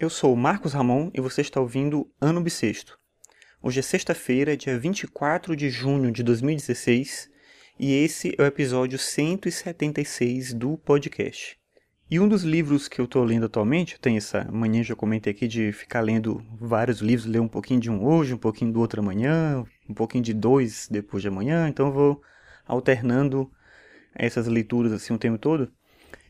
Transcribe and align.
Eu 0.00 0.08
sou 0.08 0.34
Marcos 0.34 0.72
Ramon 0.72 1.10
e 1.12 1.20
você 1.20 1.42
está 1.42 1.60
ouvindo 1.60 2.10
Ano 2.18 2.40
Bissexto. 2.40 2.98
Hoje 3.62 3.80
é 3.80 3.82
sexta-feira, 3.82 4.56
dia 4.56 4.78
24 4.78 5.54
de 5.54 5.68
junho 5.68 6.10
de 6.10 6.22
2016, 6.22 7.28
e 7.78 7.92
esse 7.92 8.34
é 8.38 8.42
o 8.42 8.46
episódio 8.46 8.98
176 8.98 10.54
do 10.54 10.78
podcast. 10.78 11.58
E 12.10 12.18
um 12.18 12.26
dos 12.26 12.44
livros 12.44 12.88
que 12.88 12.98
eu 12.98 13.04
estou 13.04 13.22
lendo 13.22 13.44
atualmente, 13.44 13.92
eu 13.92 14.00
tenho 14.00 14.16
essa 14.16 14.50
manhã, 14.50 14.82
já 14.82 14.96
comentei 14.96 15.34
aqui, 15.34 15.46
de 15.46 15.70
ficar 15.70 16.00
lendo 16.00 16.42
vários 16.58 17.00
livros, 17.00 17.26
ler 17.26 17.40
um 17.40 17.46
pouquinho 17.46 17.78
de 17.78 17.90
um 17.90 18.02
hoje, 18.02 18.32
um 18.32 18.38
pouquinho 18.38 18.72
do 18.72 18.80
outro 18.80 19.02
amanhã, 19.02 19.62
um 19.86 19.92
pouquinho 19.92 20.24
de 20.24 20.32
dois 20.32 20.88
depois 20.90 21.20
de 21.20 21.28
amanhã, 21.28 21.68
então 21.68 21.88
eu 21.88 21.92
vou 21.92 22.22
alternando 22.66 23.50
essas 24.14 24.46
leituras 24.46 24.92
assim 24.92 25.12
o 25.12 25.18
tempo 25.18 25.36
todo. 25.36 25.70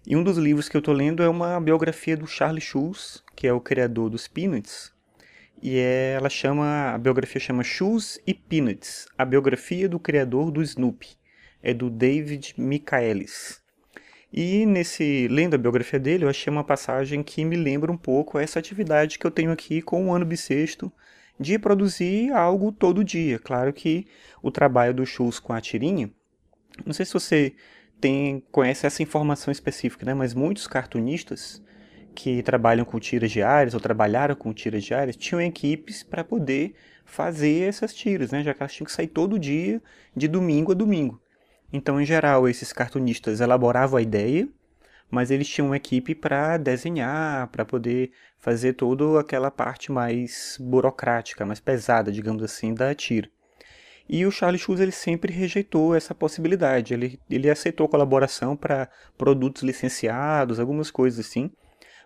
E 0.05 0.17
um 0.17 0.25
dos 0.25 0.39
livros 0.39 0.69
que 0.69 0.77
eu 0.77 0.81
estou 0.81 0.95
lendo 0.95 1.23
é 1.23 1.29
uma 1.29 1.61
biografia 1.61 2.17
do 2.17 2.27
Charlie 2.27 2.61
Schulz, 2.61 3.23
que 3.41 3.47
é 3.47 3.53
o 3.55 3.61
criador 3.61 4.11
dos 4.11 4.29
Peanuts. 4.29 4.93
E 5.63 5.79
é, 5.79 6.13
ela 6.13 6.29
chama, 6.29 6.91
a 6.91 6.99
biografia 6.99 7.41
chama 7.41 7.65
Schulz 7.65 8.21
e 8.27 8.35
Peanuts, 8.35 9.09
a 9.17 9.25
biografia 9.25 9.89
do 9.89 9.99
criador 9.99 10.51
do 10.51 10.63
Snoopy. 10.63 11.09
É 11.63 11.73
do 11.73 11.89
David 11.89 12.53
Michaelis. 12.59 13.63
E 14.31 14.67
nesse, 14.67 15.27
lendo 15.29 15.55
a 15.55 15.59
biografia 15.59 15.99
dele, 15.99 16.25
eu 16.25 16.29
achei 16.29 16.51
uma 16.53 16.63
passagem 16.63 17.23
que 17.23 17.43
me 17.43 17.57
lembra 17.57 17.91
um 17.91 17.97
pouco 17.97 18.39
essa 18.39 18.59
atividade 18.59 19.19
que 19.19 19.27
eu 19.27 19.31
tenho 19.31 19.51
aqui 19.51 19.81
com 19.81 20.09
o 20.09 20.13
ano 20.13 20.27
bissexto, 20.27 20.93
de 21.39 21.59
produzir 21.59 22.31
algo 22.33 22.71
todo 22.71 23.03
dia. 23.03 23.39
Claro 23.39 23.73
que 23.73 24.07
o 24.43 24.51
trabalho 24.51 24.93
do 24.93 25.07
Schulz 25.07 25.39
com 25.39 25.55
a 25.55 25.63
tirinha, 25.63 26.11
não 26.85 26.93
sei 26.93 27.07
se 27.07 27.15
você 27.15 27.55
tem, 27.99 28.43
conhece 28.53 28.87
essa 28.87 29.03
informação 29.03 29.51
específica, 29.51 30.05
né? 30.05 30.13
mas 30.13 30.35
muitos 30.35 30.67
cartunistas 30.67 31.63
que 32.23 32.43
trabalham 32.43 32.85
com 32.85 33.01
tiras 33.01 33.31
diárias 33.31 33.73
ou 33.73 33.81
trabalharam 33.81 34.35
com 34.35 34.53
tiras 34.53 34.85
diárias 34.85 35.17
tinham 35.17 35.41
equipes 35.41 36.03
para 36.03 36.23
poder 36.23 36.75
fazer 37.03 37.67
essas 37.67 37.95
tiras, 37.95 38.31
né? 38.31 38.43
já 38.43 38.53
que 38.53 38.63
elas 38.63 38.75
tinham 38.75 38.85
que 38.85 38.93
sair 38.93 39.07
todo 39.07 39.39
dia, 39.39 39.81
de 40.15 40.29
domingo 40.29 40.73
a 40.73 40.75
domingo. 40.75 41.19
Então, 41.73 41.99
em 41.99 42.05
geral, 42.05 42.47
esses 42.47 42.75
cartunistas 42.75 43.41
elaboravam 43.41 43.99
a 43.99 44.03
ideia, 44.03 44.47
mas 45.11 45.31
eles 45.31 45.49
tinham 45.49 45.69
uma 45.69 45.79
equipe 45.79 46.15
para 46.15 46.59
desenhar, 46.59 47.49
para 47.49 47.65
poder 47.65 48.13
fazer 48.37 48.75
toda 48.75 49.19
aquela 49.19 49.51
parte 49.51 49.91
mais 49.91 50.59
burocrática, 50.61 51.47
mais 51.47 51.59
pesada, 51.59 52.13
digamos 52.13 52.43
assim, 52.43 52.75
da 52.75 52.95
tira. 52.95 53.31
E 54.07 54.27
o 54.27 54.31
Charles 54.31 54.61
Schulz 54.61 54.81
ele 54.81 54.93
sempre 54.93 55.33
rejeitou 55.33 55.95
essa 55.95 56.15
possibilidade. 56.15 56.93
Ele, 56.93 57.19
ele 57.31 57.49
aceitou 57.49 57.89
colaboração 57.89 58.57
para 58.57 58.91
produtos 59.17 59.63
licenciados, 59.63 60.61
algumas 60.61 60.91
coisas 60.91 61.25
assim. 61.27 61.51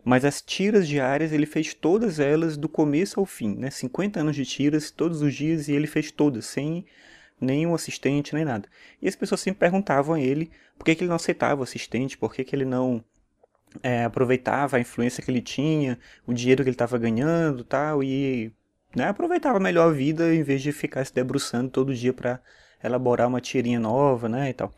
Mas 0.05 0.25
as 0.25 0.43
tiras 0.43 0.87
diárias 0.87 1.33
ele 1.33 1.47
fez 1.47 1.73
todas 1.73 2.21
elas 2.21 2.57
do 2.57 2.69
começo 2.69 3.19
ao 3.19 3.27
fim, 3.27 3.55
né? 3.57 3.71
50 3.71 4.21
anos 4.21 4.37
de 4.37 4.45
tiras 4.45 4.91
todos 4.91 5.23
os 5.23 5.35
dias 5.35 5.69
e 5.69 5.73
ele 5.73 5.87
fez 5.87 6.11
todas, 6.11 6.45
sem 6.45 6.85
nenhum 7.41 7.75
assistente 7.75 8.35
nem 8.35 8.45
nada. 8.45 8.69
E 9.01 9.09
as 9.09 9.17
pessoas 9.17 9.41
sempre 9.41 9.61
perguntavam 9.61 10.15
a 10.15 10.21
ele 10.21 10.51
por 10.79 10.85
que, 10.85 10.95
que 10.95 11.03
ele 11.03 11.09
não 11.09 11.17
aceitava 11.17 11.61
o 11.61 11.65
assistente, 11.65 12.19
por 12.19 12.35
que, 12.35 12.45
que 12.45 12.55
ele 12.55 12.65
não 12.65 13.03
é, 13.83 14.05
aproveitava 14.05 14.77
a 14.77 14.81
influência 14.81 15.23
que 15.23 15.31
ele 15.31 15.41
tinha, 15.41 15.99
o 16.27 16.33
dinheiro 16.35 16.63
que 16.63 16.69
ele 16.69 16.75
estava 16.75 16.99
ganhando 16.99 17.65
tal, 17.65 18.03
e 18.03 18.53
né, 18.95 19.09
aproveitava 19.09 19.59
melhor 19.59 19.91
a 19.91 19.93
vida 19.93 20.35
em 20.35 20.43
vez 20.43 20.63
de 20.63 20.73
ficar 20.73 21.05
se 21.05 21.15
debruçando 21.15 21.71
todo 21.71 21.95
dia 21.95 22.13
para 22.13 22.41
elaborar 22.83 23.29
uma 23.29 23.41
tirinha 23.41 23.81
nova, 23.81 24.29
né, 24.29 24.51
e 24.51 24.53
tal. 24.53 24.73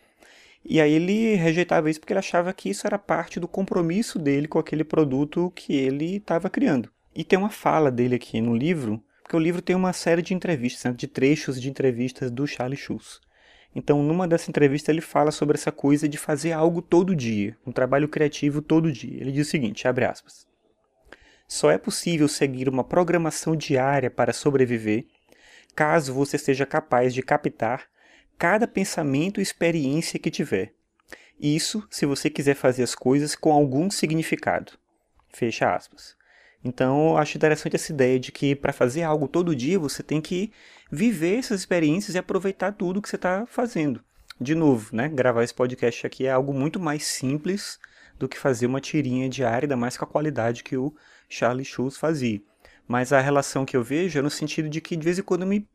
E 0.69 0.81
aí 0.81 0.93
ele 0.93 1.37
rejeitava 1.37 1.89
isso 1.89 2.01
porque 2.01 2.13
ele 2.13 2.19
achava 2.19 2.53
que 2.53 2.69
isso 2.69 2.87
era 2.87 2.99
parte 2.99 3.39
do 3.39 3.47
compromisso 3.47 4.19
dele 4.19 4.49
com 4.49 4.59
aquele 4.59 4.83
produto 4.83 5.53
que 5.55 5.77
ele 5.77 6.17
estava 6.17 6.51
criando. 6.51 6.91
E 7.15 7.23
tem 7.23 7.39
uma 7.39 7.51
fala 7.51 7.91
dele 7.91 8.17
aqui 8.17 8.41
no 8.41 8.57
livro, 8.57 9.01
porque 9.23 9.37
o 9.37 9.41
livro 9.41 9.63
tem 9.63 9.77
uma 9.77 9.93
série 9.93 10.23
de 10.23 10.35
entrevistas, 10.35 10.85
né, 10.85 10.93
de 10.93 11.07
trechos 11.07 11.61
de 11.61 11.71
entrevistas 11.71 12.33
do 12.33 12.47
Charlie 12.47 12.77
Schulz. 12.77 13.21
Então, 13.75 14.03
numa 14.03 14.27
dessas 14.27 14.49
entrevistas, 14.49 14.89
ele 14.89 15.01
fala 15.01 15.31
sobre 15.31 15.57
essa 15.57 15.71
coisa 15.71 16.09
de 16.09 16.19
fazer 16.19 16.51
algo 16.53 16.83
todo 16.83 17.15
dia, 17.15 17.57
um 17.65 17.71
trabalho 17.71 18.09
criativo 18.09 18.61
todo 18.61 18.91
dia. 18.91 19.21
Ele 19.21 19.31
diz 19.31 19.47
o 19.47 19.51
seguinte, 19.51 19.87
abre 19.87 20.05
aspas. 20.05 20.47
Só 21.47 21.71
é 21.71 21.79
possível 21.79 22.27
seguir 22.27 22.69
uma 22.69 22.83
programação 22.83 23.55
diária 23.55 24.11
para 24.11 24.33
sobreviver 24.33 25.07
caso 25.77 26.13
você 26.15 26.39
seja 26.39 26.65
capaz 26.65 27.13
de 27.15 27.23
captar 27.23 27.85
cada 28.39 28.67
pensamento 28.67 29.41
e 29.41 29.43
experiência 29.43 30.19
que 30.19 30.31
tiver. 30.31 30.75
Isso 31.41 31.87
se 31.91 32.07
você 32.07 32.31
quiser 32.31 32.55
fazer 32.55 32.83
as 32.83 32.95
coisas 32.95 33.35
com 33.35 33.53
algum 33.53 33.91
significado. 33.91 34.73
Fecha 35.31 35.75
aspas. 35.75 36.17
Então, 36.65 37.11
eu 37.11 37.19
acho 37.19 37.37
interessante 37.37 37.77
essa 37.77 37.93
ideia 37.93 38.19
de 38.19 38.33
que 38.33 38.57
para 38.57 38.73
fazer 38.73 39.03
algo 39.03 39.29
todo 39.29 39.55
dia 39.55 39.79
você 39.79 40.03
tem 40.03 40.21
que 40.21 40.51
viver 40.91 41.39
essas 41.39 41.61
experiências 41.61 42.15
e 42.15 42.19
aproveitar 42.19 42.73
tudo 42.73 43.01
que 43.03 43.09
você 43.09 43.17
está 43.17 43.47
fazendo. 43.47 44.03
De 44.41 44.55
novo, 44.55 44.95
né? 44.95 45.09
Gravar 45.09 45.45
esse 45.45 45.55
podcast 45.55 46.07
aqui 46.07 46.27
é 46.27 46.31
algo 46.31 46.53
muito 46.53 46.81
mais 46.81 47.07
simples 47.07 47.79
do 48.19 48.29
que 48.29 48.39
fazer 48.39 48.67
uma 48.67 48.81
tirinha 48.81 49.29
diária, 49.29 49.67
ainda 49.67 49.77
mais 49.77 49.97
com 49.97 50.05
a 50.05 50.09
qualidade 50.09 50.65
que 50.65 50.77
o 50.77 50.95
Charlie 51.29 51.65
Schulz 51.65 51.97
fazia. 51.97 52.43
Mas 52.89 53.13
a 53.13 53.21
relação 53.21 53.65
que 53.65 53.77
eu 53.77 53.83
vejo 53.83 54.19
é 54.19 54.23
no 54.23 54.31
sentido 54.31 54.69
de 54.69 54.81
que 54.81 54.97
de 54.97 55.05
vez 55.05 55.19
em 55.19 55.23
quando 55.23 55.43
eu 55.43 55.49
me 55.49 55.69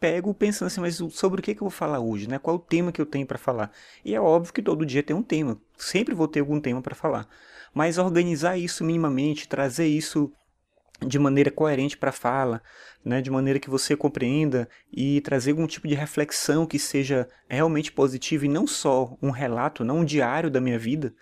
pego 0.00 0.32
pensando 0.34 0.68
assim, 0.68 0.80
mas 0.80 0.96
sobre 1.12 1.40
o 1.40 1.42
que, 1.42 1.54
que 1.54 1.60
eu 1.60 1.68
vou 1.68 1.70
falar 1.70 2.00
hoje, 2.00 2.28
né? 2.28 2.38
Qual 2.38 2.56
o 2.56 2.58
tema 2.58 2.90
que 2.90 3.00
eu 3.00 3.06
tenho 3.06 3.26
para 3.26 3.38
falar? 3.38 3.70
E 4.04 4.14
é 4.14 4.20
óbvio 4.20 4.52
que 4.52 4.62
todo 4.62 4.86
dia 4.86 5.02
tem 5.02 5.14
um 5.14 5.22
tema, 5.22 5.60
sempre 5.76 6.14
vou 6.14 6.26
ter 6.26 6.40
algum 6.40 6.58
tema 6.60 6.80
para 6.80 6.94
falar. 6.94 7.28
Mas 7.74 7.98
organizar 7.98 8.56
isso 8.56 8.82
minimamente, 8.82 9.46
trazer 9.46 9.86
isso 9.86 10.32
de 11.06 11.18
maneira 11.18 11.50
coerente 11.50 11.96
para 11.96 12.10
a 12.10 12.12
fala, 12.12 12.62
né, 13.04 13.22
de 13.22 13.30
maneira 13.30 13.58
que 13.58 13.70
você 13.70 13.96
compreenda 13.96 14.68
e 14.92 15.20
trazer 15.20 15.52
algum 15.52 15.66
tipo 15.66 15.88
de 15.88 15.94
reflexão 15.94 16.66
que 16.66 16.78
seja 16.78 17.28
realmente 17.48 17.90
positiva 17.92 18.44
e 18.44 18.48
não 18.48 18.66
só 18.66 19.16
um 19.22 19.30
relato, 19.30 19.84
não 19.84 19.98
um 19.98 20.04
diário 20.04 20.50
da 20.50 20.60
minha 20.60 20.78
vida, 20.78 21.14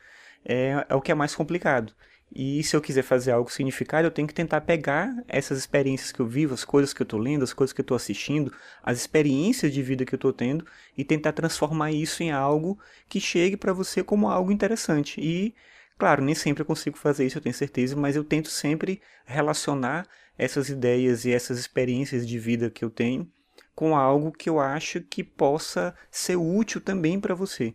é, 0.45 0.85
é 0.89 0.95
o 0.95 1.01
que 1.01 1.13
é 1.13 1.15
mais 1.15 1.35
complicado. 1.35 1.95
E 2.31 2.63
se 2.63 2.77
eu 2.77 2.81
quiser 2.81 3.03
fazer 3.03 3.33
algo 3.33 3.51
significado, 3.51 4.07
eu 4.07 4.11
tenho 4.11 4.29
que 4.29 4.35
tentar 4.35 4.61
pegar 4.61 5.13
essas 5.27 5.59
experiências 5.59 6.13
que 6.13 6.21
eu 6.21 6.27
vivo, 6.27 6.55
as 6.55 6.65
coisas 6.65 6.93
que 6.93 7.01
eu 7.01 7.05
estou 7.05 7.19
lendo, 7.19 7.43
as 7.43 7.53
coisas 7.53 7.73
que 7.73 7.81
eu 7.81 7.85
estou 7.85 7.97
assistindo, 7.97 8.53
as 8.83 8.99
experiências 8.99 9.73
de 9.73 9.83
vida 9.83 10.05
que 10.05 10.15
eu 10.15 10.19
estou 10.19 10.33
tendo 10.33 10.65
e 10.97 11.05
tentar 11.05 11.33
transformar 11.33 11.91
isso 11.91 12.23
em 12.23 12.31
algo 12.31 12.79
que 13.09 13.21
chegue 13.21 13.57
para 13.57 13.73
você 13.73 14.03
como 14.05 14.29
algo 14.29 14.53
interessante. 14.53 15.21
E, 15.21 15.55
claro, 15.97 16.23
nem 16.23 16.35
sempre 16.35 16.63
eu 16.63 16.67
consigo 16.67 16.99
fazer 16.99 17.27
isso, 17.27 17.39
eu 17.39 17.43
tenho 17.43 17.55
certeza, 17.55 17.97
mas 17.97 18.15
eu 18.15 18.25
tento 18.25 18.51
sempre 18.51 19.01
relacionar 19.25 20.07
essas 20.37 20.69
ideias 20.69 21.25
e 21.25 21.33
essas 21.33 21.59
experiências 21.59 22.27
de 22.27 22.39
vida 22.39 22.71
que 22.71 22.85
eu 22.85 22.91
tenho 22.91 23.29
com 23.75 23.97
algo 23.97 24.33
que 24.33 24.51
eu 24.51 24.59
acho 24.59 25.01
que 25.01 25.23
possa 25.23 25.95
ser 26.11 26.35
útil 26.35 26.81
também 26.81 27.21
para 27.21 27.33
você. 27.33 27.75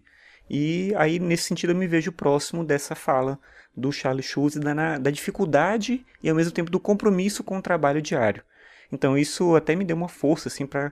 E 0.50 0.94
aí, 0.98 1.20
nesse 1.20 1.44
sentido, 1.44 1.72
eu 1.72 1.76
me 1.76 1.88
vejo 1.88 2.12
próximo 2.12 2.64
dessa 2.64 2.96
fala 2.96 3.40
do 3.76 3.92
Charles 3.92 4.26
Schulz 4.26 4.56
da, 4.56 4.98
da 4.98 5.12
dificuldade 5.12 6.06
e 6.22 6.30
ao 6.30 6.36
mesmo 6.36 6.52
tempo 6.52 6.70
do 6.70 6.80
compromisso 6.80 7.44
com 7.44 7.58
o 7.58 7.62
trabalho 7.62 8.02
diário. 8.02 8.44
Então 8.92 9.18
isso 9.18 9.56
até 9.56 9.76
me 9.76 9.84
deu 9.84 9.96
uma 9.96 10.08
força 10.08 10.48
assim 10.48 10.68
para 10.68 10.92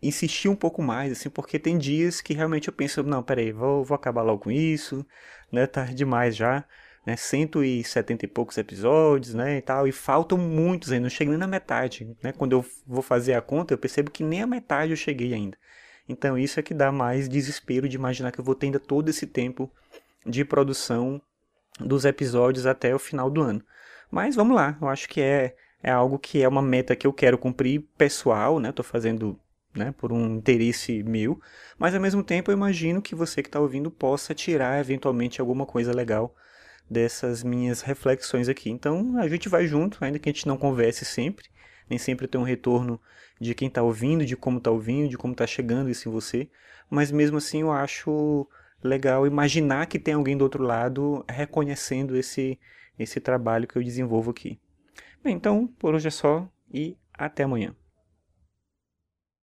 insistir 0.00 0.48
um 0.48 0.54
pouco 0.54 0.80
mais, 0.80 1.10
assim, 1.10 1.28
porque 1.28 1.58
tem 1.58 1.76
dias 1.76 2.20
que 2.20 2.34
realmente 2.34 2.68
eu 2.68 2.72
penso, 2.72 3.02
não, 3.02 3.20
peraí, 3.20 3.50
vou, 3.50 3.84
vou 3.84 3.96
acabar 3.96 4.22
logo 4.22 4.44
com 4.44 4.50
isso, 4.50 5.04
né, 5.50 5.66
tá 5.66 5.84
demais 5.86 6.36
já, 6.36 6.64
né, 7.04 7.16
170 7.16 8.24
e 8.24 8.28
poucos 8.28 8.56
episódios, 8.58 9.34
né, 9.34 9.58
e 9.58 9.60
tal, 9.60 9.88
e 9.88 9.92
faltam 9.92 10.38
muitos 10.38 10.92
ainda, 10.92 11.02
não 11.02 11.10
cheguei 11.10 11.32
nem 11.32 11.38
na 11.38 11.48
metade, 11.48 12.16
né, 12.22 12.30
quando 12.30 12.52
eu 12.52 12.64
vou 12.86 13.02
fazer 13.02 13.34
a 13.34 13.40
conta, 13.42 13.74
eu 13.74 13.78
percebo 13.78 14.08
que 14.08 14.22
nem 14.22 14.42
a 14.42 14.46
metade 14.46 14.92
eu 14.92 14.96
cheguei 14.96 15.34
ainda. 15.34 15.58
Então 16.08 16.36
isso 16.36 16.58
é 16.58 16.62
que 16.62 16.74
dá 16.74 16.90
mais 16.90 17.28
desespero 17.28 17.88
de 17.88 17.96
imaginar 17.96 18.32
que 18.32 18.40
eu 18.40 18.44
vou 18.44 18.54
ter 18.54 18.66
ainda 18.66 18.80
todo 18.80 19.08
esse 19.08 19.26
tempo 19.26 19.70
de 20.26 20.44
produção 20.44 21.20
dos 21.80 22.04
episódios 22.04 22.66
até 22.66 22.94
o 22.94 22.98
final 22.98 23.30
do 23.30 23.42
ano. 23.42 23.62
Mas 24.10 24.34
vamos 24.36 24.54
lá, 24.54 24.76
eu 24.80 24.88
acho 24.88 25.08
que 25.08 25.20
é, 25.20 25.56
é 25.82 25.90
algo 25.90 26.18
que 26.18 26.42
é 26.42 26.48
uma 26.48 26.62
meta 26.62 26.94
que 26.94 27.06
eu 27.06 27.12
quero 27.12 27.38
cumprir 27.38 27.80
pessoal, 27.96 28.60
né? 28.60 28.68
Estou 28.68 28.84
fazendo 28.84 29.38
né, 29.74 29.94
por 29.96 30.12
um 30.12 30.36
interesse 30.36 31.02
meu, 31.02 31.40
mas 31.78 31.94
ao 31.94 32.00
mesmo 32.00 32.22
tempo 32.22 32.50
eu 32.50 32.56
imagino 32.56 33.00
que 33.00 33.14
você 33.14 33.42
que 33.42 33.48
está 33.48 33.58
ouvindo 33.58 33.90
possa 33.90 34.34
tirar 34.34 34.78
eventualmente 34.78 35.40
alguma 35.40 35.64
coisa 35.64 35.94
legal 35.94 36.34
dessas 36.90 37.42
minhas 37.42 37.80
reflexões 37.80 38.48
aqui. 38.48 38.70
Então 38.70 39.18
a 39.18 39.26
gente 39.28 39.48
vai 39.48 39.66
junto, 39.66 39.96
ainda 40.04 40.18
que 40.18 40.28
a 40.28 40.32
gente 40.32 40.46
não 40.46 40.58
converse 40.58 41.04
sempre, 41.04 41.46
nem 41.92 41.98
sempre 41.98 42.26
tem 42.26 42.40
um 42.40 42.44
retorno 42.44 42.98
de 43.38 43.54
quem 43.54 43.68
está 43.68 43.82
ouvindo, 43.82 44.24
de 44.24 44.34
como 44.34 44.56
está 44.56 44.70
ouvindo, 44.70 45.10
de 45.10 45.18
como 45.18 45.32
está 45.32 45.46
chegando 45.46 45.90
isso 45.90 46.08
em 46.08 46.12
você, 46.12 46.48
mas 46.88 47.12
mesmo 47.12 47.36
assim 47.36 47.60
eu 47.60 47.70
acho 47.70 48.48
legal 48.82 49.26
imaginar 49.26 49.86
que 49.86 49.98
tem 49.98 50.14
alguém 50.14 50.34
do 50.34 50.42
outro 50.42 50.62
lado 50.62 51.22
reconhecendo 51.28 52.16
esse, 52.16 52.58
esse 52.98 53.20
trabalho 53.20 53.68
que 53.68 53.76
eu 53.76 53.84
desenvolvo 53.84 54.30
aqui. 54.30 54.58
Bem, 55.22 55.36
então 55.36 55.66
por 55.78 55.94
hoje 55.94 56.08
é 56.08 56.10
só 56.10 56.48
e 56.72 56.96
até 57.12 57.42
amanhã. 57.42 57.76